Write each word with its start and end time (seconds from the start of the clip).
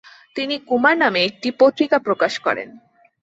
তিনি 0.35 0.55
কুমার 0.67 0.95
নামে 0.97 1.19
একটি 1.23 1.49
পত্রিকা 1.59 1.97
প্রকাশ 1.99 2.33
করেন। 2.39 2.69